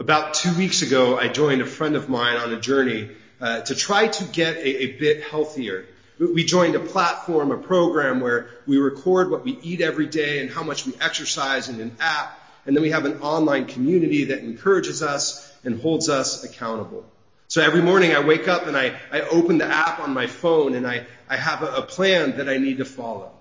About 0.00 0.32
two 0.32 0.56
weeks 0.56 0.80
ago, 0.80 1.18
I 1.18 1.28
joined 1.28 1.60
a 1.60 1.66
friend 1.66 1.94
of 1.94 2.08
mine 2.08 2.38
on 2.38 2.54
a 2.54 2.58
journey 2.58 3.10
uh, 3.38 3.60
to 3.60 3.74
try 3.74 4.08
to 4.08 4.24
get 4.24 4.56
a, 4.56 4.84
a 4.84 4.92
bit 4.92 5.22
healthier. 5.22 5.84
We 6.18 6.42
joined 6.42 6.74
a 6.74 6.80
platform, 6.80 7.50
a 7.50 7.58
program 7.58 8.20
where 8.20 8.48
we 8.66 8.78
record 8.78 9.30
what 9.30 9.44
we 9.44 9.58
eat 9.60 9.82
every 9.82 10.06
day 10.06 10.40
and 10.40 10.50
how 10.50 10.62
much 10.62 10.86
we 10.86 10.94
exercise 11.02 11.68
in 11.68 11.82
an 11.82 11.94
app. 12.00 12.40
And 12.64 12.74
then 12.74 12.82
we 12.82 12.92
have 12.92 13.04
an 13.04 13.20
online 13.20 13.66
community 13.66 14.24
that 14.24 14.38
encourages 14.38 15.02
us 15.02 15.54
and 15.64 15.78
holds 15.78 16.08
us 16.08 16.44
accountable. 16.44 17.04
So 17.48 17.60
every 17.60 17.82
morning 17.82 18.14
I 18.14 18.20
wake 18.20 18.48
up 18.48 18.66
and 18.66 18.78
I, 18.78 18.98
I 19.12 19.20
open 19.20 19.58
the 19.58 19.66
app 19.66 20.00
on 20.00 20.14
my 20.14 20.28
phone 20.28 20.74
and 20.76 20.86
I, 20.86 21.04
I 21.28 21.36
have 21.36 21.62
a, 21.62 21.74
a 21.74 21.82
plan 21.82 22.38
that 22.38 22.48
I 22.48 22.56
need 22.56 22.78
to 22.78 22.86
follow. 22.86 23.32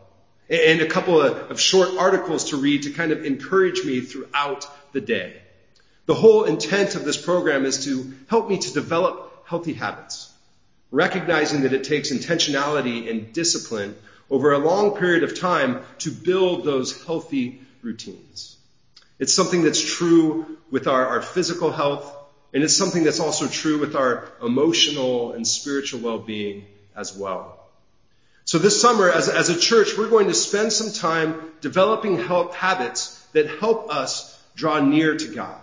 And 0.49 0.81
a 0.81 0.87
couple 0.87 1.21
of, 1.21 1.51
of 1.51 1.61
short 1.61 1.95
articles 1.97 2.49
to 2.49 2.57
read 2.57 2.83
to 2.83 2.91
kind 2.91 3.13
of 3.13 3.23
encourage 3.23 3.85
me 3.85 4.01
throughout 4.01 4.67
the 4.91 4.99
day. 4.99 5.41
The 6.09 6.15
whole 6.15 6.45
intent 6.45 6.95
of 6.95 7.05
this 7.05 7.17
program 7.17 7.65
is 7.65 7.85
to 7.85 8.11
help 8.29 8.49
me 8.49 8.57
to 8.57 8.73
develop 8.73 9.43
healthy 9.45 9.73
habits, 9.73 10.33
recognizing 10.89 11.61
that 11.61 11.73
it 11.73 11.83
takes 11.83 12.11
intentionality 12.11 13.11
and 13.11 13.31
discipline 13.31 13.95
over 14.27 14.51
a 14.51 14.57
long 14.57 14.97
period 14.97 15.21
of 15.21 15.39
time 15.39 15.83
to 15.99 16.09
build 16.09 16.65
those 16.65 17.05
healthy 17.05 17.61
routines. 17.83 18.57
It's 19.19 19.35
something 19.35 19.61
that's 19.61 19.79
true 19.79 20.57
with 20.71 20.87
our, 20.87 21.05
our 21.05 21.21
physical 21.21 21.71
health, 21.71 22.11
and 22.55 22.63
it's 22.63 22.75
something 22.75 23.03
that's 23.03 23.19
also 23.19 23.45
true 23.45 23.77
with 23.77 23.95
our 23.95 24.31
emotional 24.41 25.33
and 25.33 25.45
spiritual 25.45 25.99
well-being 25.99 26.65
as 26.95 27.15
well. 27.15 27.69
So 28.45 28.57
this 28.57 28.81
summer, 28.81 29.11
as, 29.11 29.29
as 29.29 29.49
a 29.49 29.59
church, 29.59 29.95
we're 29.95 30.09
going 30.09 30.29
to 30.29 30.33
spend 30.33 30.73
some 30.73 30.91
time 30.91 31.51
developing 31.61 32.17
habits 32.17 33.23
that 33.33 33.59
help 33.59 33.93
us 33.93 34.35
draw 34.55 34.79
near 34.79 35.15
to 35.15 35.35
God. 35.35 35.61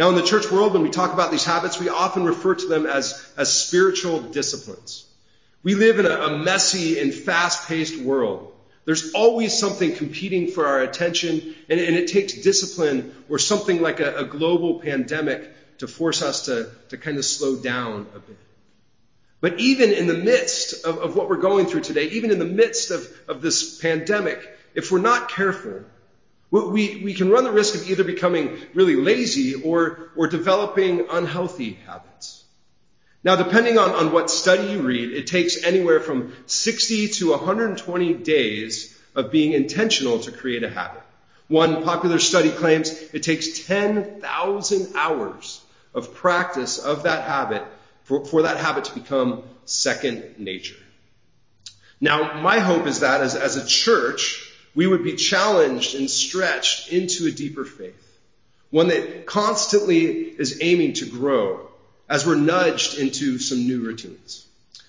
Now, 0.00 0.08
in 0.08 0.14
the 0.14 0.22
church 0.22 0.50
world, 0.50 0.72
when 0.72 0.80
we 0.80 0.88
talk 0.88 1.12
about 1.12 1.30
these 1.30 1.44
habits, 1.44 1.78
we 1.78 1.90
often 1.90 2.24
refer 2.24 2.54
to 2.54 2.66
them 2.66 2.86
as, 2.86 3.22
as 3.36 3.52
spiritual 3.52 4.22
disciplines. 4.22 5.04
We 5.62 5.74
live 5.74 5.98
in 5.98 6.06
a, 6.06 6.16
a 6.20 6.38
messy 6.38 6.98
and 6.98 7.12
fast-paced 7.12 8.00
world. 8.00 8.50
There's 8.86 9.12
always 9.12 9.58
something 9.58 9.94
competing 9.94 10.52
for 10.52 10.66
our 10.66 10.80
attention, 10.80 11.54
and, 11.68 11.78
and 11.78 11.96
it 11.96 12.06
takes 12.08 12.32
discipline 12.32 13.14
or 13.28 13.38
something 13.38 13.82
like 13.82 14.00
a, 14.00 14.20
a 14.20 14.24
global 14.24 14.80
pandemic 14.80 15.76
to 15.80 15.86
force 15.86 16.22
us 16.22 16.46
to, 16.46 16.70
to 16.88 16.96
kind 16.96 17.18
of 17.18 17.24
slow 17.26 17.56
down 17.56 18.06
a 18.16 18.20
bit. 18.20 18.38
But 19.42 19.60
even 19.60 19.92
in 19.92 20.06
the 20.06 20.14
midst 20.14 20.86
of, 20.86 20.96
of 20.96 21.14
what 21.14 21.28
we're 21.28 21.36
going 21.42 21.66
through 21.66 21.82
today, 21.82 22.08
even 22.12 22.30
in 22.30 22.38
the 22.38 22.46
midst 22.46 22.90
of, 22.90 23.06
of 23.28 23.42
this 23.42 23.78
pandemic, 23.78 24.48
if 24.74 24.90
we're 24.90 24.98
not 25.00 25.28
careful, 25.28 25.84
we, 26.50 27.02
we 27.04 27.14
can 27.14 27.30
run 27.30 27.44
the 27.44 27.52
risk 27.52 27.74
of 27.76 27.88
either 27.88 28.04
becoming 28.04 28.58
really 28.74 28.96
lazy 28.96 29.54
or, 29.54 30.10
or 30.16 30.26
developing 30.26 31.06
unhealthy 31.10 31.78
habits. 31.86 32.44
Now, 33.22 33.36
depending 33.36 33.78
on, 33.78 33.90
on 33.90 34.12
what 34.12 34.30
study 34.30 34.72
you 34.72 34.82
read, 34.82 35.12
it 35.12 35.26
takes 35.26 35.62
anywhere 35.62 36.00
from 36.00 36.32
60 36.46 37.08
to 37.08 37.30
120 37.30 38.14
days 38.14 38.98
of 39.14 39.30
being 39.30 39.52
intentional 39.52 40.18
to 40.20 40.32
create 40.32 40.64
a 40.64 40.70
habit. 40.70 41.02
One 41.48 41.82
popular 41.84 42.18
study 42.18 42.50
claims 42.50 42.90
it 43.12 43.22
takes 43.22 43.66
10,000 43.66 44.96
hours 44.96 45.60
of 45.94 46.14
practice 46.14 46.78
of 46.78 47.02
that 47.02 47.24
habit 47.24 47.64
for, 48.04 48.24
for 48.24 48.42
that 48.42 48.56
habit 48.56 48.84
to 48.84 48.94
become 48.94 49.42
second 49.64 50.38
nature. 50.38 50.76
Now, 52.00 52.40
my 52.40 52.58
hope 52.58 52.86
is 52.86 53.00
that 53.00 53.20
as, 53.20 53.34
as 53.34 53.56
a 53.56 53.66
church, 53.66 54.49
we 54.74 54.86
would 54.86 55.02
be 55.02 55.16
challenged 55.16 55.94
and 55.94 56.10
stretched 56.10 56.92
into 56.92 57.26
a 57.26 57.30
deeper 57.30 57.64
faith. 57.64 58.06
One 58.70 58.88
that 58.88 59.26
constantly 59.26 60.04
is 60.04 60.58
aiming 60.62 60.94
to 60.94 61.06
grow 61.06 61.68
as 62.08 62.26
we're 62.26 62.36
nudged 62.36 62.98
into 62.98 63.38
some 63.38 63.66
new 63.66 63.80
routines. 63.80 64.46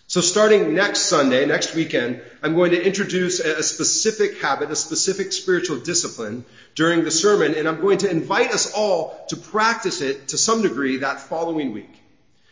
So 0.08 0.22
starting 0.22 0.74
next 0.74 1.04
Sunday, 1.04 1.46
next 1.46 1.74
weekend, 1.74 2.22
I'm 2.44 2.54
going 2.54 2.72
to 2.72 2.86
introduce 2.86 3.40
a 3.40 3.64
specific 3.64 4.42
habit, 4.42 4.70
a 4.70 4.76
specific 4.76 5.32
spiritual 5.32 5.78
discipline 5.78 6.44
during 6.76 7.04
the 7.04 7.12
sermon, 7.12 7.56
and 7.56 7.68
I'm 7.68 7.80
going 7.80 8.00
to 8.00 8.12
invite 8.12 8.52
us 8.52 8.74
all 8.74 9.26
to 9.30 9.38
practice 9.38 10.02
it 10.02 10.30
to 10.30 10.38
some 10.38 10.64
degree 10.64 10.98
that 10.98 11.22
following 11.22 11.72
week. 11.72 11.96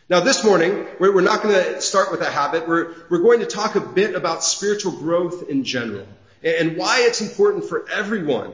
Now 0.10 0.22
this 0.22 0.44
morning, 0.44 0.88
we're 1.00 1.22
not 1.22 1.44
going 1.44 1.54
to 1.54 1.82
start 1.82 2.12
with 2.12 2.22
a 2.22 2.32
habit. 2.32 2.68
We're, 2.68 2.94
we're 3.10 3.22
going 3.22 3.42
to 3.42 3.46
talk 3.46 3.76
a 3.76 3.82
bit 3.82 4.16
about 4.16 4.44
spiritual 4.44 4.94
growth 4.94 5.50
in 5.50 5.64
general 5.66 6.08
and 6.44 6.78
why 6.78 7.02
it's 7.02 7.22
important 7.22 7.66
for 7.66 7.90
everyone, 7.90 8.54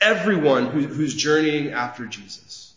everyone 0.00 0.66
who, 0.66 0.82
who's 0.82 1.14
journeying 1.14 1.72
after 1.72 2.06
Jesus. 2.06 2.74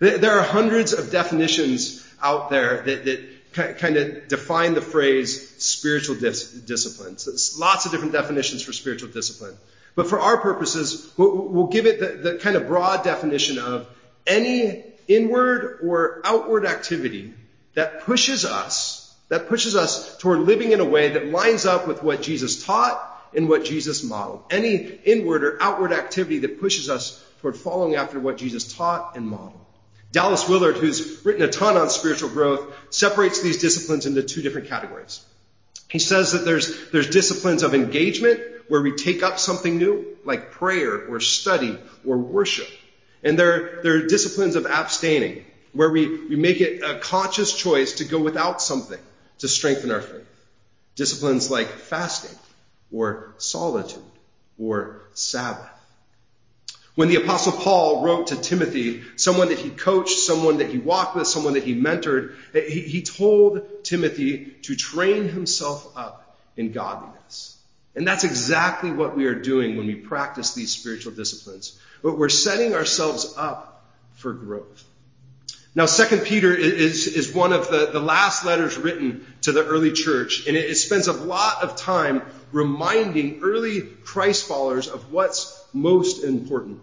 There 0.00 0.38
are 0.38 0.42
hundreds 0.42 0.92
of 0.92 1.10
definitions 1.10 2.06
out 2.22 2.50
there 2.50 2.82
that, 2.82 3.04
that 3.04 3.78
kind 3.78 3.96
of 3.96 4.28
define 4.28 4.74
the 4.74 4.80
phrase 4.80 5.62
spiritual 5.62 6.16
dis- 6.16 6.52
discipline. 6.52 7.18
So 7.18 7.32
lots 7.58 7.86
of 7.86 7.92
different 7.92 8.12
definitions 8.12 8.62
for 8.62 8.72
spiritual 8.72 9.10
discipline. 9.10 9.56
But 9.94 10.08
for 10.08 10.20
our 10.20 10.36
purposes, 10.36 11.10
we'll, 11.16 11.48
we'll 11.48 11.66
give 11.66 11.86
it 11.86 11.98
the, 11.98 12.30
the 12.30 12.38
kind 12.38 12.54
of 12.54 12.68
broad 12.68 13.02
definition 13.02 13.58
of 13.58 13.88
any 14.26 14.84
inward 15.08 15.80
or 15.82 16.20
outward 16.24 16.66
activity 16.66 17.34
that 17.74 18.02
pushes 18.02 18.44
us, 18.44 19.12
that 19.28 19.48
pushes 19.48 19.74
us 19.74 20.16
toward 20.18 20.40
living 20.40 20.70
in 20.72 20.80
a 20.80 20.84
way 20.84 21.10
that 21.10 21.26
lines 21.26 21.66
up 21.66 21.88
with 21.88 22.02
what 22.02 22.22
Jesus 22.22 22.64
taught 22.64 23.07
and 23.34 23.48
what 23.48 23.64
Jesus 23.64 24.02
modeled. 24.02 24.44
Any 24.50 24.76
inward 24.76 25.44
or 25.44 25.62
outward 25.62 25.92
activity 25.92 26.40
that 26.40 26.60
pushes 26.60 26.88
us 26.88 27.24
toward 27.40 27.56
following 27.56 27.96
after 27.96 28.18
what 28.18 28.38
Jesus 28.38 28.74
taught 28.74 29.16
and 29.16 29.28
modeled. 29.28 29.64
Dallas 30.10 30.48
Willard, 30.48 30.76
who's 30.76 31.24
written 31.24 31.42
a 31.42 31.48
ton 31.48 31.76
on 31.76 31.90
spiritual 31.90 32.30
growth, 32.30 32.74
separates 32.90 33.42
these 33.42 33.58
disciplines 33.58 34.06
into 34.06 34.22
two 34.22 34.42
different 34.42 34.68
categories. 34.68 35.24
He 35.88 35.98
says 35.98 36.32
that 36.32 36.44
there's, 36.44 36.90
there's 36.90 37.10
disciplines 37.10 37.62
of 37.62 37.74
engagement 37.74 38.40
where 38.68 38.82
we 38.82 38.92
take 38.92 39.22
up 39.22 39.38
something 39.38 39.78
new, 39.78 40.16
like 40.24 40.50
prayer 40.50 41.06
or 41.06 41.20
study 41.20 41.78
or 42.06 42.18
worship. 42.18 42.68
And 43.22 43.38
there, 43.38 43.80
there 43.82 43.96
are 43.96 44.06
disciplines 44.06 44.56
of 44.56 44.66
abstaining, 44.66 45.44
where 45.72 45.90
we, 45.90 46.26
we 46.26 46.36
make 46.36 46.60
it 46.60 46.82
a 46.82 46.98
conscious 46.98 47.54
choice 47.54 47.94
to 47.94 48.04
go 48.04 48.18
without 48.18 48.62
something 48.62 49.00
to 49.38 49.48
strengthen 49.48 49.90
our 49.90 50.00
faith. 50.00 50.26
Disciplines 50.94 51.50
like 51.50 51.68
fasting 51.68 52.36
or 52.92 53.34
solitude 53.38 54.02
or 54.58 55.02
Sabbath. 55.14 55.68
When 56.94 57.08
the 57.08 57.16
apostle 57.16 57.52
Paul 57.52 58.02
wrote 58.02 58.28
to 58.28 58.36
Timothy, 58.36 59.04
someone 59.14 59.50
that 59.50 59.58
he 59.58 59.70
coached, 59.70 60.18
someone 60.18 60.58
that 60.58 60.68
he 60.68 60.78
walked 60.78 61.14
with, 61.14 61.28
someone 61.28 61.54
that 61.54 61.62
he 61.62 61.80
mentored, 61.80 62.34
he, 62.52 62.80
he 62.80 63.02
told 63.02 63.84
Timothy 63.84 64.46
to 64.62 64.74
train 64.74 65.28
himself 65.28 65.96
up 65.96 66.36
in 66.56 66.72
godliness. 66.72 67.56
And 67.94 68.06
that's 68.06 68.24
exactly 68.24 68.90
what 68.90 69.16
we 69.16 69.26
are 69.26 69.34
doing 69.34 69.76
when 69.76 69.86
we 69.86 69.94
practice 69.94 70.54
these 70.54 70.72
spiritual 70.72 71.12
disciplines. 71.12 71.78
But 72.02 72.18
we're 72.18 72.28
setting 72.28 72.74
ourselves 72.74 73.34
up 73.36 73.84
for 74.14 74.32
growth. 74.32 74.84
Now, 75.74 75.86
Second 75.86 76.22
Peter 76.22 76.52
is, 76.52 77.06
is 77.06 77.32
one 77.32 77.52
of 77.52 77.70
the, 77.70 77.90
the 77.92 78.00
last 78.00 78.44
letters 78.44 78.76
written 78.76 79.24
to 79.42 79.52
the 79.52 79.64
early 79.64 79.92
church, 79.92 80.48
and 80.48 80.56
it, 80.56 80.70
it 80.70 80.74
spends 80.74 81.06
a 81.06 81.12
lot 81.12 81.62
of 81.62 81.76
time 81.76 82.22
reminding 82.52 83.40
early 83.42 83.82
Christ 83.82 84.46
followers 84.46 84.88
of 84.88 85.12
what's 85.12 85.62
most 85.72 86.24
important. 86.24 86.80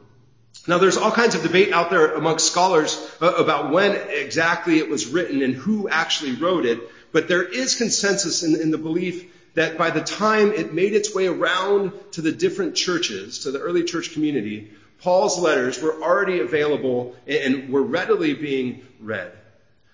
Now, 0.68 0.80
there's 0.80 0.98
all 0.98 1.12
kinds 1.12 1.36
of 1.36 1.44
debate 1.44 1.74
out 1.74 1.90
there 1.90 2.16
amongst 2.16 2.48
scholars 2.48 2.96
uh, 3.22 3.34
about 3.34 3.72
when 3.72 3.96
exactly 4.09 4.80
it 4.80 4.90
was 4.90 5.08
written 5.08 5.44
and 5.44 5.53
who 5.53 5.88
actually 5.88 6.34
wrote 6.34 6.66
it, 6.66 6.80
but 7.12 7.28
there 7.28 7.44
is 7.44 7.76
consensus 7.76 8.42
in, 8.42 8.59
in 8.59 8.72
the 8.72 8.78
belief 8.78 9.31
that 9.53 9.78
by 9.78 9.90
the 9.90 10.02
time 10.02 10.52
it 10.52 10.74
made 10.74 10.94
its 10.94 11.14
way 11.14 11.28
around 11.28 11.94
to 12.12 12.22
the 12.22 12.32
different 12.32 12.76
churches, 12.76 13.40
to 13.40 13.52
the 13.52 13.59
early 13.59 13.84
church 13.84 14.14
community, 14.14 14.72
Paul's 15.02 15.38
letters 15.38 15.82
were 15.82 16.02
already 16.02 16.40
available 16.40 17.16
and 17.28 17.70
were 17.70 17.84
readily 17.84 18.34
being 18.34 18.85
read. 19.00 19.32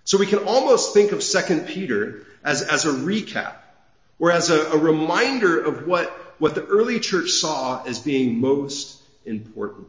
So 0.04 0.18
we 0.18 0.26
can 0.26 0.40
almost 0.40 0.94
think 0.94 1.12
of 1.12 1.22
2 1.22 1.62
Peter 1.68 2.26
as, 2.44 2.62
as 2.64 2.86
a 2.86 2.92
recap 2.92 3.56
or 4.22 4.32
as 4.32 4.52
a, 4.52 4.72
a 4.72 4.78
reminder 4.78 5.60
of 5.60 5.88
what, 5.88 6.10
what 6.38 6.54
the 6.54 6.64
early 6.64 7.00
church 7.00 7.32
saw 7.32 7.84
as 7.84 8.00
being 8.00 8.40
most 8.40 9.02
important. 9.26 9.88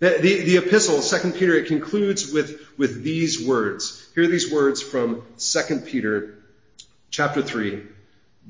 The, 0.00 0.18
the, 0.20 0.42
the, 0.42 0.56
epistle, 0.58 1.00
2 1.00 1.32
Peter, 1.32 1.54
it 1.54 1.68
concludes 1.68 2.32
with, 2.32 2.60
with 2.76 3.02
these 3.04 3.46
words. 3.46 4.06
Here 4.14 4.24
are 4.24 4.26
these 4.26 4.52
words 4.52 4.82
from 4.82 5.22
2 5.38 5.80
Peter 5.86 6.38
chapter 7.10 7.40
3, 7.40 7.84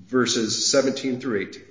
verses 0.07 0.71
17 0.71 1.21
through 1.21 1.43
18. 1.49 1.63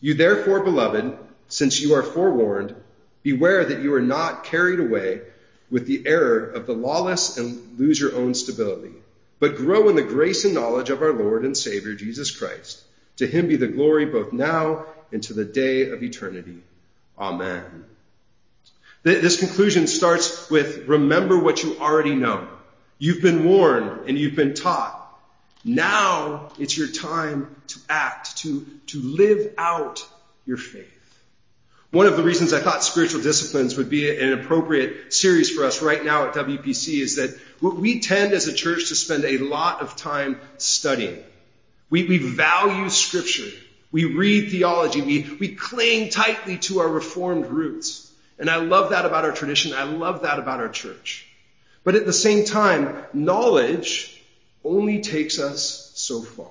You 0.00 0.14
therefore, 0.14 0.60
beloved, 0.60 1.16
since 1.48 1.80
you 1.80 1.94
are 1.94 2.02
forewarned, 2.02 2.74
beware 3.22 3.66
that 3.66 3.82
you 3.82 3.92
are 3.94 4.02
not 4.02 4.44
carried 4.44 4.80
away 4.80 5.20
with 5.70 5.86
the 5.86 6.06
error 6.06 6.46
of 6.50 6.66
the 6.66 6.74
lawless 6.74 7.36
and 7.36 7.78
lose 7.78 8.00
your 8.00 8.14
own 8.14 8.32
stability, 8.34 8.92
but 9.38 9.56
grow 9.56 9.88
in 9.88 9.96
the 9.96 10.02
grace 10.02 10.44
and 10.44 10.54
knowledge 10.54 10.90
of 10.90 11.02
our 11.02 11.12
Lord 11.12 11.44
and 11.44 11.56
Savior, 11.56 11.94
Jesus 11.94 12.30
Christ. 12.30 12.82
To 13.16 13.26
him 13.26 13.48
be 13.48 13.56
the 13.56 13.66
glory 13.66 14.06
both 14.06 14.32
now 14.32 14.86
and 15.12 15.22
to 15.24 15.34
the 15.34 15.44
day 15.44 15.90
of 15.90 16.02
eternity. 16.02 16.62
Amen. 17.18 17.84
This 19.02 19.38
conclusion 19.38 19.86
starts 19.86 20.50
with 20.50 20.88
remember 20.88 21.38
what 21.38 21.62
you 21.62 21.78
already 21.78 22.14
know. 22.14 22.48
You've 22.98 23.22
been 23.22 23.44
warned 23.44 24.08
and 24.08 24.18
you've 24.18 24.34
been 24.34 24.54
taught. 24.54 25.02
Now 25.64 26.48
it's 26.58 26.76
your 26.76 26.88
time 26.88 27.54
to 27.68 27.78
act, 27.88 28.38
to, 28.38 28.66
to 28.88 29.00
live 29.00 29.54
out 29.58 30.06
your 30.44 30.56
faith. 30.56 30.95
One 31.96 32.06
of 32.06 32.18
the 32.18 32.22
reasons 32.22 32.52
I 32.52 32.60
thought 32.60 32.84
spiritual 32.84 33.22
disciplines 33.22 33.78
would 33.78 33.88
be 33.88 34.14
an 34.14 34.34
appropriate 34.34 35.14
series 35.14 35.48
for 35.48 35.64
us 35.64 35.80
right 35.80 36.04
now 36.04 36.26
at 36.26 36.34
WPC 36.34 37.00
is 37.00 37.16
that 37.16 37.38
we 37.62 38.00
tend 38.00 38.34
as 38.34 38.46
a 38.46 38.52
church 38.52 38.88
to 38.88 38.94
spend 38.94 39.24
a 39.24 39.38
lot 39.38 39.80
of 39.80 39.96
time 39.96 40.38
studying. 40.58 41.24
We, 41.88 42.04
we 42.06 42.18
value 42.18 42.90
scripture. 42.90 43.48
We 43.92 44.04
read 44.04 44.50
theology. 44.50 45.00
We, 45.00 45.38
we 45.40 45.54
cling 45.54 46.10
tightly 46.10 46.58
to 46.68 46.80
our 46.80 46.88
reformed 46.88 47.46
roots. 47.46 48.12
And 48.38 48.50
I 48.50 48.56
love 48.56 48.90
that 48.90 49.06
about 49.06 49.24
our 49.24 49.32
tradition. 49.32 49.72
I 49.72 49.84
love 49.84 50.20
that 50.20 50.38
about 50.38 50.60
our 50.60 50.68
church. 50.68 51.26
But 51.82 51.94
at 51.94 52.04
the 52.04 52.12
same 52.12 52.44
time, 52.44 53.06
knowledge 53.14 54.22
only 54.62 55.00
takes 55.00 55.38
us 55.38 55.92
so 55.94 56.20
far. 56.20 56.50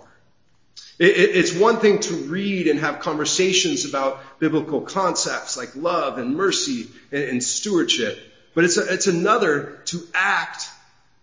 It's 0.97 1.53
one 1.53 1.79
thing 1.79 1.99
to 2.01 2.13
read 2.13 2.67
and 2.67 2.79
have 2.79 2.99
conversations 2.99 3.83
about 3.83 4.39
biblical 4.39 4.81
concepts 4.81 5.57
like 5.57 5.75
love 5.75 6.17
and 6.17 6.35
mercy 6.35 6.87
and 7.11 7.43
stewardship, 7.43 8.17
but 8.53 8.63
it's, 8.63 8.77
a, 8.77 8.93
it's 8.93 9.07
another 9.07 9.81
to 9.85 10.01
act 10.13 10.69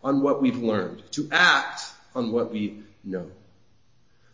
on 0.05 0.21
what 0.21 0.43
we've 0.43 0.59
learned, 0.59 1.03
to 1.13 1.27
act 1.33 1.81
on 2.15 2.33
what 2.33 2.53
we 2.53 2.83
know. 3.03 3.31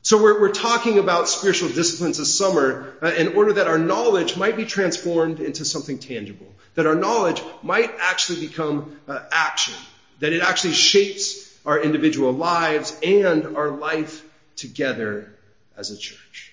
So 0.02 0.20
we're, 0.20 0.40
we're 0.40 0.52
talking 0.52 0.98
about 0.98 1.28
spiritual 1.28 1.68
disciplines 1.68 2.18
this 2.18 2.36
summer 2.36 2.94
uh, 3.02 3.08
in 3.08 3.36
order 3.36 3.52
that 3.54 3.66
our 3.68 3.78
knowledge 3.78 4.36
might 4.36 4.56
be 4.56 4.64
transformed 4.64 5.38
into 5.38 5.64
something 5.64 5.98
tangible, 5.98 6.46
that 6.74 6.86
our 6.86 6.94
knowledge 6.94 7.42
might 7.62 7.92
actually 8.00 8.46
become 8.46 8.98
uh, 9.06 9.20
action, 9.30 9.74
that 10.20 10.32
it 10.32 10.40
actually 10.40 10.72
shapes 10.72 11.56
our 11.66 11.78
individual 11.78 12.32
lives 12.32 12.98
and 13.02 13.56
our 13.56 13.70
life 13.70 14.24
together 14.58 15.32
as 15.76 15.90
a 15.90 15.96
church. 15.96 16.52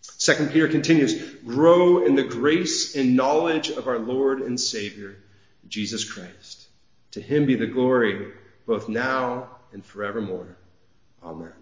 Second 0.00 0.50
Peter 0.50 0.68
continues, 0.68 1.34
grow 1.44 2.04
in 2.04 2.14
the 2.14 2.22
grace 2.22 2.96
and 2.96 3.16
knowledge 3.16 3.70
of 3.70 3.88
our 3.88 3.98
Lord 3.98 4.40
and 4.40 4.58
Savior, 4.58 5.16
Jesus 5.68 6.04
Christ. 6.04 6.66
To 7.12 7.20
him 7.20 7.46
be 7.46 7.56
the 7.56 7.66
glory 7.66 8.32
both 8.66 8.88
now 8.88 9.48
and 9.72 9.84
forevermore. 9.84 10.56
Amen. 11.22 11.52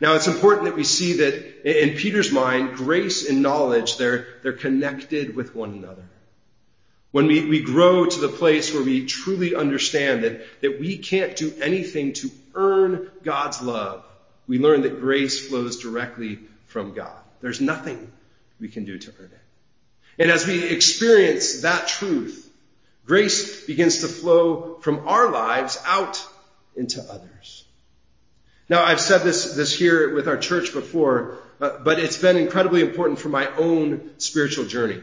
Now 0.00 0.14
it's 0.14 0.28
important 0.28 0.66
that 0.66 0.76
we 0.76 0.84
see 0.84 1.14
that 1.14 1.68
in 1.68 1.96
Peter's 1.96 2.30
mind, 2.30 2.76
grace 2.76 3.28
and 3.28 3.42
knowledge, 3.42 3.96
they're, 3.96 4.26
they're 4.42 4.52
connected 4.52 5.34
with 5.34 5.54
one 5.54 5.72
another. 5.72 6.04
When 7.10 7.26
we, 7.26 7.46
we 7.46 7.62
grow 7.62 8.06
to 8.06 8.20
the 8.20 8.28
place 8.28 8.72
where 8.72 8.82
we 8.82 9.06
truly 9.06 9.54
understand 9.54 10.24
that, 10.24 10.60
that 10.60 10.78
we 10.78 10.98
can't 10.98 11.34
do 11.34 11.52
anything 11.60 12.12
to 12.14 12.30
earn 12.54 13.10
God's 13.24 13.62
love, 13.62 14.04
we 14.48 14.58
learn 14.58 14.80
that 14.82 15.00
grace 15.00 15.46
flows 15.46 15.76
directly 15.76 16.40
from 16.66 16.94
God. 16.94 17.16
There's 17.40 17.60
nothing 17.60 18.10
we 18.58 18.68
can 18.68 18.84
do 18.84 18.98
to 18.98 19.12
earn 19.20 19.30
it. 19.32 20.22
And 20.22 20.30
as 20.30 20.46
we 20.46 20.64
experience 20.64 21.60
that 21.60 21.86
truth, 21.86 22.50
grace 23.06 23.66
begins 23.66 23.98
to 23.98 24.08
flow 24.08 24.78
from 24.80 25.06
our 25.06 25.30
lives 25.30 25.78
out 25.86 26.24
into 26.74 27.00
others. 27.02 27.64
Now, 28.68 28.84
I've 28.84 29.00
said 29.00 29.18
this, 29.18 29.54
this 29.54 29.78
here 29.78 30.14
with 30.14 30.28
our 30.28 30.36
church 30.36 30.72
before, 30.72 31.38
uh, 31.60 31.78
but 31.78 31.98
it's 31.98 32.18
been 32.18 32.36
incredibly 32.36 32.82
important 32.82 33.18
for 33.18 33.28
my 33.28 33.46
own 33.56 34.10
spiritual 34.18 34.64
journey. 34.64 35.00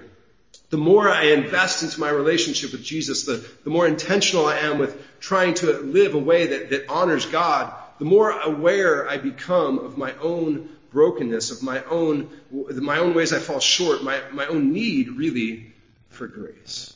The 0.69 0.77
more 0.77 1.09
I 1.09 1.27
invest 1.27 1.83
into 1.83 1.99
my 1.99 2.09
relationship 2.09 2.71
with 2.71 2.83
Jesus, 2.83 3.25
the, 3.25 3.47
the 3.63 3.69
more 3.69 3.87
intentional 3.87 4.45
I 4.45 4.57
am 4.57 4.77
with 4.77 5.01
trying 5.19 5.53
to 5.55 5.79
live 5.79 6.15
a 6.15 6.19
way 6.19 6.47
that, 6.47 6.69
that 6.71 6.89
honors 6.89 7.25
God 7.25 7.73
the 7.99 8.05
more 8.05 8.31
aware 8.31 9.07
I 9.07 9.17
become 9.17 9.79
of 9.79 9.97
my 9.97 10.13
own 10.17 10.69
brokenness, 10.91 11.51
of 11.51 11.63
my 11.63 11.83
own, 11.83 12.29
my 12.51 12.99
own 12.99 13.13
ways 13.13 13.33
I 13.33 13.39
fall 13.39 13.59
short, 13.59 14.03
my, 14.03 14.21
my 14.31 14.47
own 14.47 14.73
need 14.73 15.09
really 15.09 15.73
for 16.09 16.27
grace. 16.27 16.93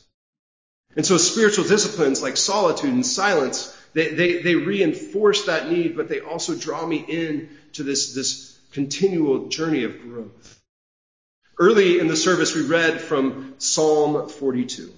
And 0.96 1.06
so 1.06 1.18
spiritual 1.18 1.64
disciplines 1.64 2.22
like 2.22 2.36
solitude 2.36 2.92
and 2.92 3.06
silence, 3.06 3.76
they, 3.92 4.08
they, 4.08 4.42
they 4.42 4.54
reinforce 4.54 5.46
that 5.46 5.70
need, 5.70 5.96
but 5.96 6.08
they 6.08 6.20
also 6.20 6.54
draw 6.54 6.84
me 6.84 6.96
in 6.96 7.50
to 7.74 7.82
this, 7.82 8.14
this 8.14 8.58
continual 8.72 9.48
journey 9.48 9.84
of 9.84 10.00
growth. 10.00 10.58
Early 11.58 11.98
in 11.98 12.08
the 12.08 12.16
service, 12.16 12.54
we 12.54 12.62
read 12.62 13.00
from 13.00 13.54
Psalm 13.58 14.28
42. 14.28 14.92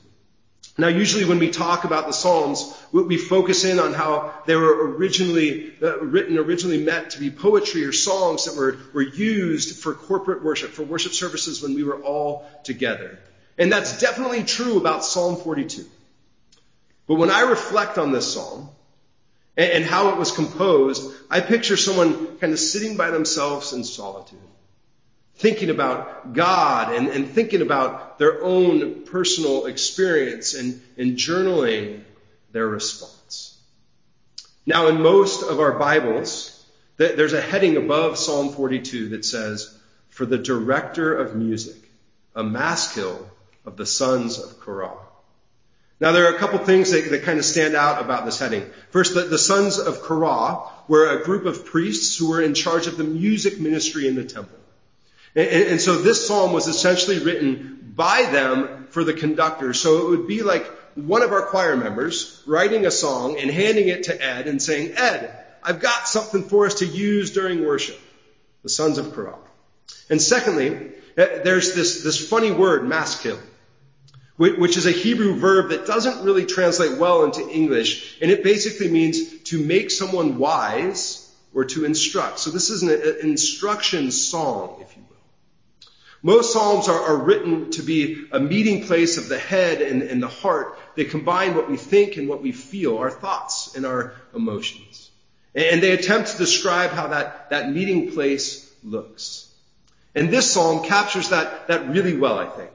Now, 0.79 0.89
usually 0.89 1.25
when 1.25 1.39
we 1.39 1.51
talk 1.51 1.85
about 1.85 2.07
the 2.07 2.13
Psalms, 2.13 2.73
we 2.93 3.17
focus 3.17 3.65
in 3.65 3.79
on 3.79 3.95
how 3.95 4.35
they 4.45 4.55
were 4.55 4.93
originally 4.93 5.73
uh, 5.83 5.99
written, 6.01 6.37
originally 6.37 6.85
meant 6.85 7.11
to 7.11 7.21
be 7.21 7.31
poetry 7.31 7.85
or 7.85 7.93
songs 7.93 8.45
that 8.45 8.55
were, 8.55 8.77
were 8.93 9.03
used 9.03 9.79
for 9.79 9.95
corporate 9.95 10.45
worship, 10.45 10.71
for 10.71 10.83
worship 10.83 11.13
services 11.13 11.63
when 11.63 11.75
we 11.75 11.85
were 11.85 12.03
all 12.03 12.47
together. 12.65 13.19
And 13.57 13.73
that's 13.73 13.99
definitely 13.99 14.45
true 14.45 14.77
about 14.77 15.05
Psalm 15.05 15.37
42. 15.37 15.87
But 17.07 17.15
when 17.15 17.31
I 17.31 17.41
reflect 17.43 17.97
on 17.97 18.13
this 18.13 18.31
psalm 18.31 18.69
and, 19.57 19.71
and 19.71 19.85
how 19.85 20.11
it 20.11 20.19
was 20.19 20.31
composed, 20.31 21.11
I 21.31 21.41
picture 21.41 21.79
someone 21.79 22.39
kind 22.39 22.53
of 22.53 22.59
sitting 22.59 22.99
by 22.99 23.11
themselves 23.11 23.73
in 23.73 23.85
solitude 23.85 24.39
thinking 25.37 25.71
about 25.71 26.35
God 26.35 26.95
and, 26.95 27.09
and 27.09 27.29
thinking 27.29 27.63
about 27.63 28.19
their 28.19 28.45
own 28.45 29.03
personal 29.03 29.67
experience 29.67 30.55
and, 30.55 30.81
and 30.97 31.17
journaling 31.17 32.03
their 32.53 32.69
response. 32.69 33.59
Now, 34.67 34.89
in 34.89 35.03
most 35.03 35.43
of 35.43 35.59
our 35.59 35.73
Bibles, 35.73 36.65
there's 36.97 37.33
a 37.33 37.41
heading 37.41 37.77
above 37.77 38.19
Psalm 38.19 38.51
42 38.51 39.11
that 39.11 39.25
says, 39.25 39.77
For 40.11 40.25
the 40.25 40.39
director 40.39 41.15
of 41.15 41.35
music, 41.35 41.91
a 42.35 42.45
maskil 42.45 43.29
of 43.65 43.77
the 43.77 43.87
sons 43.87 44.39
of 44.39 44.61
Korah. 44.61 44.99
Now, 46.01 46.13
there 46.13 46.27
are 46.27 46.35
a 46.35 46.39
couple 46.39 46.59
things 46.59 46.91
that, 46.91 47.11
that 47.11 47.23
kind 47.23 47.39
of 47.39 47.45
stand 47.45 47.77
out 47.77 48.01
about 48.01 48.25
this 48.25 48.39
heading. 48.39 48.69
First, 48.91 49.15
the, 49.15 49.23
the 49.23 49.39
sons 49.39 49.79
of 49.79 50.03
Korah 50.03 50.69
were 50.89 51.09
a 51.17 51.25
group 51.25 51.47
of 51.47 51.65
priests 51.65 52.17
who 52.17 52.31
were 52.31 52.43
in 52.43 52.55
charge 52.55 52.89
of 52.89 52.97
the 52.97 53.05
music 53.05 53.61
ministry 53.61 54.09
in 54.09 54.17
the 54.17 54.25
temple. 54.25 54.59
And, 55.35 55.49
and, 55.49 55.81
so 55.81 56.03
this 56.03 56.27
psalm 56.27 56.53
was 56.53 56.67
essentially 56.67 57.21
written 57.21 57.93
by 57.95 58.25
them 58.25 58.89
for 58.91 59.05
the 59.05 59.15
conductor. 59.15 59.73
So 59.75 59.99
it 59.99 60.11
would 60.11 60.27
be 60.27 60.43
like 60.43 60.69
one 60.95 61.23
of 61.23 61.33
our 61.33 61.47
choir 61.47 61.77
members 61.77 62.43
writing 62.47 62.87
a 62.87 62.91
song 62.91 63.39
and 63.39 63.51
handing 63.51 63.89
it 63.89 64.05
to 64.05 64.23
Ed 64.23 64.47
and 64.47 64.61
saying, 64.61 64.93
Ed, 64.97 65.35
I've 65.63 65.81
got 65.81 66.09
something 66.09 66.45
for 66.45 66.67
us 66.67 66.75
to 66.75 66.87
use 66.87 67.31
during 67.31 67.65
worship. 67.65 67.99
The 68.63 68.69
sons 68.69 68.99
of 68.99 69.15
Korah. 69.15 69.39
And 70.11 70.21
secondly, 70.21 70.93
eh, 71.17 71.43
there's 71.43 71.75
this, 71.75 72.03
this 72.03 72.29
funny 72.29 72.51
word, 72.51 72.85
maskil, 72.85 73.39
which 74.37 74.77
is 74.77 74.87
a 74.87 74.91
Hebrew 74.91 75.37
verb 75.37 75.71
that 75.71 75.87
doesn't 75.87 76.25
really 76.25 76.47
translate 76.47 76.99
well 76.99 77.25
into 77.25 77.49
English, 77.49 78.19
and 78.21 78.31
it 78.31 78.43
basically 78.43 78.89
means 78.89 79.43
to 79.45 79.65
make 79.65 79.91
someone 79.91 80.39
wise 80.39 81.33
or 81.55 81.65
to 81.67 81.85
instruct. 81.85 82.39
So 82.39 82.51
this 82.51 82.71
is 82.71 82.83
an 82.83 83.19
instruction 83.23 84.11
song, 84.11 84.79
if 84.81 84.97
you. 84.97 85.02
Most 86.23 86.53
Psalms 86.53 86.89
are, 86.89 87.01
are, 87.01 87.17
written 87.17 87.73
to 87.73 87.83
be 87.83 88.27
a 88.31 88.39
meeting 88.39 88.85
place 88.87 89.19
of 89.19 89.29
the 89.29 89.39
head 89.39 89.83
and, 89.83 90.03
and 90.03 90.23
the 90.23 90.29
heart. 90.29 90.79
They 90.95 91.05
combine 91.05 91.57
what 91.57 91.69
we 91.69 91.77
think 91.77 92.17
and 92.17 92.29
what 92.29 92.41
we 92.41 92.53
feel, 92.53 92.99
our 92.99 93.11
thoughts 93.11 93.75
and 93.75 93.85
our 93.85 94.15
emotions. 94.35 95.11
And, 95.55 95.83
they 95.83 95.91
attempt 95.91 96.31
to 96.31 96.39
describe 96.39 96.91
how 96.91 97.09
that, 97.09 97.51
that 97.51 97.73
meeting 97.73 98.13
place 98.13 98.73
looks. 98.85 99.53
And 100.15 100.31
this 100.31 100.51
psalm 100.51 100.85
captures 100.85 101.31
that, 101.31 101.67
that 101.69 101.89
really 101.91 102.17
well, 102.17 102.39
I 102.39 102.47
think. 102.47 102.71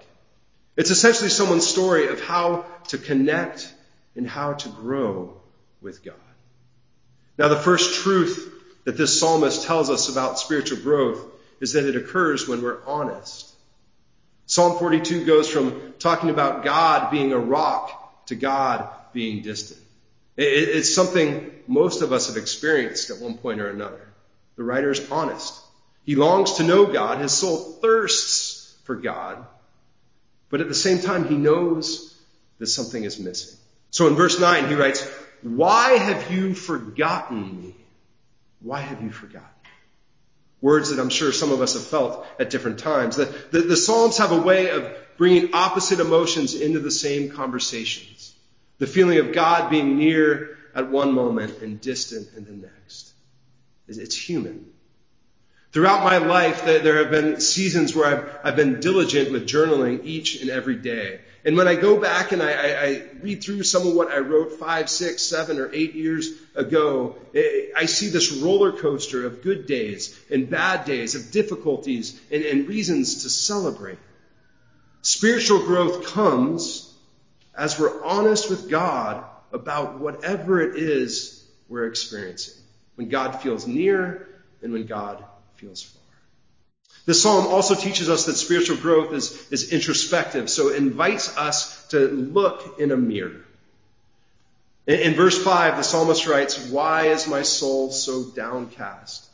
It's 0.75 0.91
essentially 0.91 1.29
someone's 1.29 1.65
story 1.65 2.07
of 2.07 2.21
how 2.21 2.65
to 2.89 2.97
connect 2.97 3.73
and 4.15 4.27
how 4.27 4.53
to 4.53 4.69
grow 4.69 5.37
with 5.81 6.03
God. 6.03 6.15
Now, 7.37 7.47
the 7.47 7.55
first 7.55 8.03
truth 8.03 8.53
that 8.83 8.97
this 8.97 9.19
psalmist 9.19 9.65
tells 9.65 9.89
us 9.89 10.09
about 10.09 10.37
spiritual 10.37 10.79
growth 10.79 11.23
is 11.59 11.73
that 11.73 11.85
it 11.85 11.95
occurs 11.95 12.47
when 12.47 12.61
we're 12.61 12.83
honest. 12.85 13.53
Psalm 14.45 14.77
42 14.77 15.25
goes 15.25 15.49
from 15.49 15.93
talking 15.99 16.29
about 16.29 16.63
God 16.63 17.11
being 17.11 17.33
a 17.33 17.39
rock 17.39 18.25
to 18.27 18.35
God 18.35 18.89
being 19.13 19.41
distant. 19.41 19.81
It's 20.37 20.93
something 20.93 21.51
most 21.67 22.01
of 22.01 22.13
us 22.13 22.27
have 22.27 22.37
experienced 22.37 23.09
at 23.09 23.19
one 23.19 23.37
point 23.37 23.59
or 23.59 23.69
another. 23.69 24.07
The 24.55 24.63
writer 24.63 24.91
is 24.91 25.11
honest. 25.11 25.59
He 26.05 26.15
longs 26.15 26.53
to 26.53 26.63
know 26.63 26.85
God. 26.85 27.19
His 27.19 27.33
soul 27.33 27.57
thirsts 27.57 28.75
for 28.83 28.95
God. 28.95 29.45
But 30.49 30.61
at 30.61 30.69
the 30.69 30.75
same 30.75 30.99
time, 30.99 31.27
he 31.27 31.35
knows 31.35 32.15
that 32.59 32.67
something 32.67 33.03
is 33.03 33.19
missing. 33.19 33.57
So 33.91 34.07
in 34.07 34.15
verse 34.15 34.39
9, 34.39 34.69
he 34.69 34.75
writes, 34.75 35.05
Why 35.41 35.93
have 35.93 36.31
you 36.31 36.53
forgotten 36.53 37.61
me? 37.61 37.75
Why 38.61 38.79
have 38.79 39.01
you 39.01 39.11
forgotten? 39.11 39.49
Words 40.61 40.89
that 40.89 40.99
I'm 40.99 41.09
sure 41.09 41.31
some 41.31 41.51
of 41.51 41.61
us 41.61 41.73
have 41.73 41.85
felt 41.85 42.25
at 42.39 42.49
different 42.49 42.79
times. 42.79 43.15
The, 43.15 43.25
the, 43.51 43.61
the 43.61 43.77
Psalms 43.77 44.17
have 44.17 44.31
a 44.31 44.41
way 44.41 44.71
of 44.71 44.91
bringing 45.17 45.53
opposite 45.53 45.99
emotions 45.99 46.55
into 46.55 46.79
the 46.79 46.91
same 46.91 47.29
conversations. 47.29 48.33
The 48.79 48.87
feeling 48.87 49.19
of 49.19 49.33
God 49.33 49.69
being 49.69 49.97
near 49.97 50.57
at 50.75 50.89
one 50.89 51.13
moment 51.13 51.61
and 51.61 51.81
distant 51.81 52.27
in 52.35 52.45
the 52.45 52.67
next. 52.67 53.13
It's 53.87 54.15
human. 54.15 54.65
Throughout 55.71 56.03
my 56.03 56.17
life, 56.17 56.65
there 56.65 56.97
have 56.97 57.11
been 57.11 57.39
seasons 57.41 57.95
where 57.95 58.05
I've, 58.05 58.39
I've 58.43 58.55
been 58.55 58.79
diligent 58.79 59.31
with 59.31 59.47
journaling 59.47 60.03
each 60.05 60.41
and 60.41 60.49
every 60.49 60.75
day. 60.75 61.21
And 61.45 61.55
when 61.55 61.67
I 61.67 61.75
go 61.75 61.99
back 61.99 62.31
and 62.31 62.41
I, 62.41 62.51
I, 62.51 62.85
I, 62.85 63.03
read 63.21 63.43
through 63.43 63.63
some 63.63 63.87
of 63.87 63.93
what 63.93 64.11
I 64.11 64.17
wrote 64.17 64.59
five, 64.59 64.89
six, 64.89 65.23
seven, 65.23 65.59
or 65.59 65.71
eight 65.73 65.93
years 65.93 66.31
ago, 66.55 67.15
eh, 67.33 67.67
I 67.75 67.85
see 67.85 68.09
this 68.09 68.31
roller 68.31 68.71
coaster 68.71 69.25
of 69.25 69.41
good 69.41 69.65
days 69.65 70.17
and 70.29 70.49
bad 70.49 70.85
days, 70.85 71.15
of 71.15 71.31
difficulties 71.31 72.19
and, 72.31 72.43
and 72.43 72.67
reasons 72.67 73.23
to 73.23 73.29
celebrate. 73.29 73.99
Spiritual 75.01 75.59
growth 75.59 76.05
comes 76.07 76.93
as 77.55 77.79
we're 77.79 78.03
honest 78.03 78.49
with 78.49 78.69
God 78.69 79.23
about 79.51 79.99
whatever 79.99 80.61
it 80.61 80.75
is 80.75 81.45
we're 81.69 81.87
experiencing. 81.87 82.61
When 82.95 83.09
God 83.09 83.41
feels 83.41 83.65
near 83.67 84.27
and 84.61 84.73
when 84.73 84.85
God 84.85 85.23
feels 85.55 85.81
far. 85.81 85.96
This 87.07 87.21
psalm 87.21 87.47
also 87.47 87.73
teaches 87.73 88.09
us 88.09 88.25
that 88.25 88.35
spiritual 88.35 88.75
growth 88.75 89.13
is, 89.13 89.49
is 89.49 89.71
introspective, 89.71 90.49
so 90.49 90.67
it 90.67 90.75
invites 90.75 91.35
us 91.37 91.87
to 91.87 91.99
look 91.99 92.81
in 92.81 92.91
a 92.91 92.97
mirror. 92.97 93.45
In, 94.85 94.99
in 94.99 95.13
verse 95.13 95.41
5, 95.41 95.77
the 95.77 95.83
psalmist 95.83 96.27
writes, 96.27 96.67
Why 96.67 97.07
is 97.07 97.25
my 97.25 97.43
soul 97.43 97.91
so 97.91 98.25
downcast? 98.25 99.25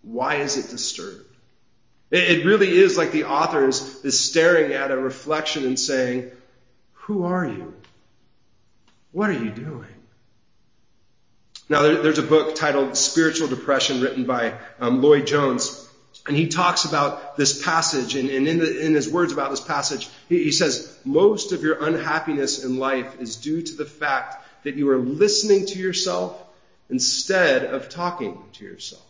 Why 0.00 0.36
is 0.36 0.56
it 0.56 0.70
disturbed? 0.70 1.26
It, 2.10 2.38
it 2.38 2.46
really 2.46 2.70
is 2.70 2.96
like 2.96 3.12
the 3.12 3.24
author 3.24 3.68
is, 3.68 4.02
is 4.02 4.18
staring 4.18 4.72
at 4.72 4.90
a 4.90 4.96
reflection 4.96 5.66
and 5.66 5.78
saying, 5.78 6.30
Who 7.04 7.24
are 7.24 7.46
you? 7.46 7.74
What 9.12 9.28
are 9.28 9.44
you 9.44 9.50
doing? 9.50 9.84
Now, 11.68 11.82
there, 11.82 11.96
there's 11.96 12.18
a 12.18 12.22
book 12.22 12.54
titled 12.54 12.96
Spiritual 12.96 13.48
Depression 13.48 14.00
written 14.00 14.24
by 14.24 14.54
um, 14.80 15.02
Lloyd 15.02 15.26
Jones. 15.26 15.86
And 16.26 16.36
he 16.36 16.48
talks 16.48 16.84
about 16.84 17.36
this 17.36 17.62
passage, 17.64 18.14
and, 18.14 18.28
and 18.28 18.46
in, 18.46 18.58
the, 18.58 18.86
in, 18.86 18.94
his 18.94 19.08
words 19.08 19.32
about 19.32 19.50
this 19.50 19.60
passage, 19.60 20.08
he, 20.28 20.44
he 20.44 20.52
says, 20.52 20.96
Most 21.04 21.52
of 21.52 21.62
your 21.62 21.82
unhappiness 21.82 22.62
in 22.62 22.78
life 22.78 23.20
is 23.20 23.36
due 23.36 23.62
to 23.62 23.74
the 23.74 23.86
fact 23.86 24.36
that 24.64 24.76
you 24.76 24.90
are 24.90 24.98
listening 24.98 25.66
to 25.66 25.78
yourself 25.78 26.40
instead 26.90 27.64
of 27.64 27.88
talking 27.88 28.38
to 28.54 28.64
yourself. 28.64 29.02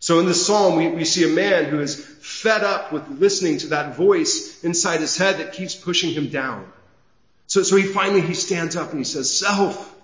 So 0.00 0.18
in 0.20 0.26
this 0.26 0.46
psalm, 0.46 0.76
we, 0.76 0.88
we 0.88 1.04
see 1.04 1.24
a 1.24 1.34
man 1.34 1.66
who 1.66 1.80
is 1.80 1.96
fed 1.96 2.64
up 2.64 2.92
with 2.92 3.08
listening 3.08 3.58
to 3.58 3.66
that 3.68 3.96
voice 3.96 4.64
inside 4.64 5.00
his 5.00 5.16
head 5.16 5.38
that 5.38 5.52
keeps 5.52 5.74
pushing 5.74 6.12
him 6.12 6.28
down. 6.28 6.70
So, 7.46 7.62
so 7.62 7.76
he 7.76 7.84
finally, 7.84 8.22
he 8.22 8.34
stands 8.34 8.76
up 8.76 8.90
and 8.90 8.98
he 8.98 9.04
says, 9.04 9.34
Self, 9.34 9.94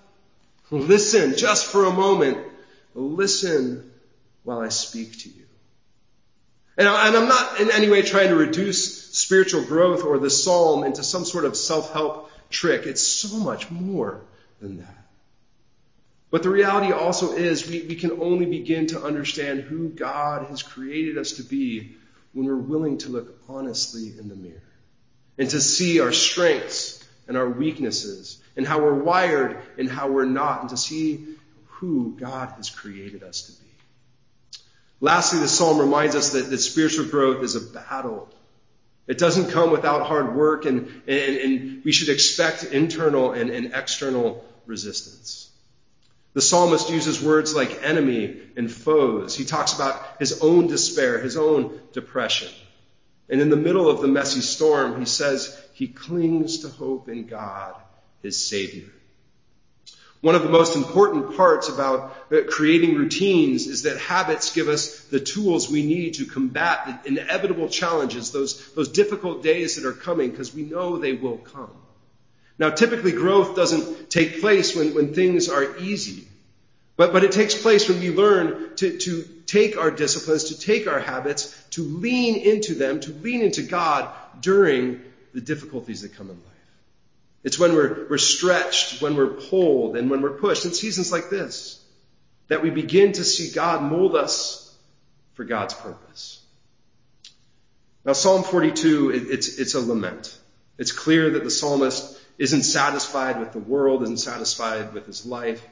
Listen 0.71 1.37
just 1.37 1.67
for 1.67 1.85
a 1.85 1.93
moment. 1.93 2.39
Listen 2.95 3.91
while 4.45 4.61
I 4.61 4.69
speak 4.69 5.19
to 5.21 5.29
you. 5.29 5.45
And, 6.81 6.89
I'm 6.89 7.29
not 7.29 7.61
in 7.61 7.71
any 7.71 7.91
way 7.91 8.01
trying 8.01 8.31
to 8.31 8.37
reduce 8.37 9.11
spiritual 9.13 9.63
growth 9.63 10.03
or 10.03 10.19
the 10.19 10.31
psalm 10.31 10.83
into 10.83 11.05
some 11.05 11.27
sort 11.27 11.45
of 11.45 11.55
self-help 11.55 12.31
trick. 12.49 12.87
It's 12.87 13.07
so 13.07 13.37
much 13.37 13.71
more 13.71 14.23
than 14.63 14.79
that. 14.79 14.97
But 16.31 16.43
the 16.43 16.49
reality 16.49 16.91
also 16.91 17.33
is 17.33 17.69
we, 17.69 17.83
we 17.83 17.97
can 17.97 18.23
only 18.23 18.47
begin 18.47 18.87
to 18.89 19.03
understand 19.03 19.61
who 19.61 19.91
God 19.91 20.47
has 20.47 20.63
created 20.63 21.19
us 21.19 21.33
to 21.33 21.43
be 21.43 21.97
when 22.33 22.47
we're 22.47 22.57
willing 22.57 22.97
to 22.99 23.11
look 23.11 23.39
honestly 23.47 24.15
in 24.19 24.31
the 24.31 24.37
mirror 24.37 24.63
and 25.37 25.51
to 25.51 25.61
see 25.61 26.01
our 26.01 26.13
strengths 26.13 27.07
and 27.29 27.37
our 27.37 27.51
weaknesses 27.51 28.41
and 28.57 28.67
how 28.67 28.81
we're 28.81 28.95
wired 28.95 29.59
and 29.77 29.91
how 29.91 30.09
we're 30.09 30.25
not, 30.25 30.63
and 30.63 30.71
to 30.71 30.79
see 30.79 31.27
who 31.67 32.17
God 32.19 32.49
has 32.57 32.71
created 32.71 33.23
us 33.23 33.43
to 33.43 33.53
be. 33.53 33.70
Lastly, 35.01 35.41
the 35.41 35.49
psalm 35.49 35.79
reminds 35.79 36.15
us 36.15 36.31
that, 36.31 36.51
that 36.51 36.59
spiritual 36.59 37.07
growth 37.07 37.43
is 37.43 37.57
a 37.57 37.61
battle. 37.61 38.29
It 39.07 39.19
doesn't 39.19 39.51
come 39.51 39.71
without 39.71 40.07
hard 40.07 40.37
work, 40.37 40.67
and, 40.67 40.87
and, 41.07 41.37
and 41.37 41.85
we 41.85 41.93
should 41.93 42.11
expect 42.11 42.65
internal 42.65 43.33
and, 43.33 43.51
and 43.51 43.73
external 43.75 44.45
resistance. 44.67 45.51
The 46.33 46.43
psalmist 46.43 46.91
uses 46.91 47.21
words 47.21 47.55
like 47.55 47.83
enemy 47.83 48.41
and 48.57 48.71
foes. 48.71 49.35
He 49.35 49.45
talks 49.45 49.73
about 49.73 50.01
his 50.21 50.41
own 50.43 50.69
despair, 50.69 51.19
his 51.19 51.37
own 51.37 51.81
depression. 51.93 52.53
And 53.29 53.41
in 53.41 53.51
the 53.51 53.57
middle 53.57 53.89
of 53.89 54.01
the 54.01 54.09
messy 54.09 54.41
storm, 54.41 54.99
he 55.01 55.07
says 55.07 55.61
he 55.73 55.89
clings 55.89 56.59
to 56.59 56.69
hope 56.69 57.09
in 57.09 57.27
God 57.27 57.75
his 58.23 58.37
Savior. 58.37 58.91
One 60.21 60.35
of 60.35 60.43
the 60.43 60.51
most 60.51 60.77
important 60.77 61.35
parts 61.37 61.71
about 61.71 62.15
uh, 62.31 62.43
creating 62.47 62.97
routines 62.97 63.67
is 63.67 63.85
that 63.85 63.97
habits 63.97 64.53
give 64.55 64.69
us 64.69 65.01
the 65.05 65.19
tools 65.19 65.71
we 65.71 65.83
need 65.83 66.15
to 66.15 66.27
combat 66.27 67.03
the 67.05 67.09
inevitable 67.09 67.69
challenges, 67.69 68.31
those, 68.31 68.73
those 68.75 68.89
difficult 68.89 69.43
days 69.43 69.77
that 69.77 69.89
are 69.89 69.95
coming, 69.95 70.31
because 70.31 70.55
we 70.55 70.63
know 70.63 70.99
they 70.99 71.15
will 71.15 71.39
come. 71.39 71.71
Now, 72.59 72.69
typically 72.69 73.13
growth 73.13 73.57
doesn't 73.57 74.11
take 74.11 74.43
place 74.43 74.77
when, 74.77 74.95
when 74.95 75.15
things 75.15 75.49
are 75.49 75.79
easy, 75.79 76.29
but, 76.99 77.15
but 77.15 77.25
it 77.25 77.33
takes 77.33 77.55
place 77.55 77.89
when 77.89 78.01
we 78.01 78.11
learn 78.11 78.77
to, 78.77 78.99
to 78.99 79.23
take 79.47 79.79
our 79.79 79.91
disciplines, 79.91 80.45
to 80.45 80.61
take 80.61 80.87
our 80.87 81.01
habits, 81.01 81.57
to 81.71 81.83
lean 81.83 82.37
into 82.37 82.75
them, 82.75 83.01
to 83.01 83.11
lean 83.11 83.41
into 83.41 83.63
God 83.63 84.13
during 84.43 85.01
the 85.33 85.41
difficulties 85.41 86.03
that 86.03 86.15
come 86.15 86.29
in 86.29 86.37
life. 86.37 86.60
It's 87.43 87.59
when 87.59 87.75
we're, 87.75 88.07
we're 88.09 88.19
stretched, 88.19 89.01
when 89.01 89.17
we're 89.17 89.29
pulled, 89.29 89.97
and 89.97 90.11
when 90.11 90.21
we're 90.21 90.39
pushed 90.39 90.65
in 90.65 90.73
seasons 90.73 91.11
like 91.11 91.31
this 91.31 91.81
that 92.49 92.65
we 92.65 92.71
begin 92.71 93.13
to 93.13 93.23
see 93.23 93.55
God 93.55 93.81
mold 93.81 94.17
us 94.17 94.77
for 95.35 95.45
God's 95.45 95.73
purpose. 95.73 96.45
Now, 98.05 98.13
Psalm 98.13 98.43
42, 98.43 99.11
it, 99.11 99.23
it's, 99.31 99.59
it's 99.59 99.75
a 99.75 99.81
lament. 99.81 100.37
It's 100.77 100.91
clear 100.91 101.31
that 101.31 101.45
the 101.45 101.51
psalmist 101.51 102.19
isn't 102.39 102.65
satisfied 102.65 103.39
with 103.39 103.53
the 103.53 103.61
world, 103.61 104.03
isn't 104.03 104.17
satisfied 104.17 104.93
with 104.95 105.07
his 105.07 105.25
life, 105.25 105.65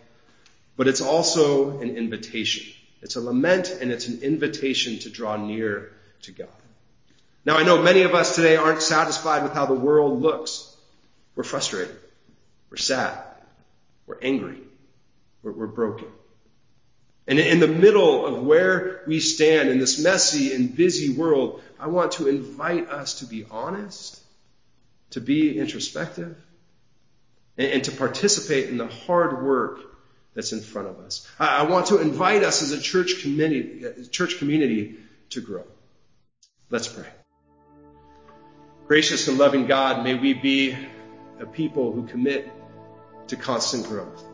but 0.76 0.86
it's 0.86 1.00
also 1.00 1.80
an 1.80 1.96
invitation. 1.96 2.72
It's 3.02 3.16
a 3.16 3.20
lament 3.20 3.70
and 3.80 3.90
it's 3.90 4.06
an 4.06 4.20
invitation 4.22 5.00
to 5.00 5.10
draw 5.10 5.36
near 5.36 5.90
to 6.22 6.32
God. 6.32 6.48
Now, 7.44 7.56
I 7.56 7.64
know 7.64 7.82
many 7.82 8.02
of 8.02 8.14
us 8.14 8.36
today 8.36 8.56
aren't 8.56 8.82
satisfied 8.82 9.42
with 9.42 9.52
how 9.52 9.66
the 9.66 9.74
world 9.74 10.20
looks. 10.20 10.67
We're 11.38 11.44
frustrated. 11.44 11.94
We're 12.68 12.78
sad. 12.78 13.16
We're 14.08 14.18
angry. 14.20 14.58
We're, 15.44 15.52
we're 15.52 15.66
broken. 15.68 16.08
And 17.28 17.38
in 17.38 17.60
the 17.60 17.68
middle 17.68 18.26
of 18.26 18.42
where 18.42 19.04
we 19.06 19.20
stand 19.20 19.68
in 19.68 19.78
this 19.78 20.02
messy 20.02 20.52
and 20.52 20.74
busy 20.74 21.10
world, 21.10 21.62
I 21.78 21.86
want 21.86 22.10
to 22.12 22.26
invite 22.26 22.90
us 22.90 23.20
to 23.20 23.26
be 23.26 23.46
honest, 23.52 24.20
to 25.10 25.20
be 25.20 25.56
introspective, 25.56 26.36
and, 27.56 27.72
and 27.72 27.84
to 27.84 27.92
participate 27.92 28.68
in 28.68 28.76
the 28.76 28.88
hard 28.88 29.44
work 29.44 29.78
that's 30.34 30.52
in 30.52 30.60
front 30.60 30.88
of 30.88 30.98
us. 30.98 31.24
I, 31.38 31.58
I 31.58 31.62
want 31.70 31.86
to 31.86 32.00
invite 32.00 32.42
us 32.42 32.62
as 32.62 32.72
a 32.72 32.80
church 32.80 33.22
community, 33.22 34.08
church 34.10 34.38
community 34.38 34.96
to 35.30 35.40
grow. 35.40 35.62
Let's 36.68 36.88
pray. 36.88 37.06
Gracious 38.88 39.28
and 39.28 39.38
loving 39.38 39.68
God, 39.68 40.02
may 40.02 40.16
we 40.16 40.34
be 40.34 40.76
a 41.40 41.46
people 41.46 41.92
who 41.92 42.06
commit 42.06 42.50
to 43.28 43.36
constant 43.36 43.86
growth. 43.86 44.24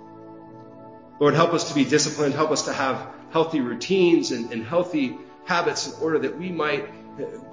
Lord, 1.20 1.34
help 1.34 1.54
us 1.54 1.68
to 1.68 1.74
be 1.74 1.84
disciplined. 1.84 2.34
Help 2.34 2.50
us 2.50 2.64
to 2.64 2.72
have 2.72 3.08
healthy 3.30 3.60
routines 3.60 4.30
and, 4.30 4.52
and 4.52 4.64
healthy 4.64 5.16
habits 5.44 5.88
in 5.88 6.02
order 6.02 6.18
that 6.20 6.38
we 6.38 6.50
might 6.50 6.88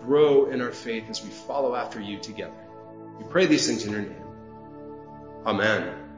grow 0.02 0.46
in 0.46 0.62
our 0.62 0.72
faith 0.72 1.10
as 1.10 1.24
we 1.24 1.30
follow 1.30 1.76
after 1.76 2.00
you 2.00 2.20
together. 2.20 2.54
We 3.18 3.26
pray 3.26 3.46
these 3.46 3.68
things 3.68 3.86
in 3.86 3.92
your 3.92 4.02
name. 4.02 4.24
Amen. 5.46 6.11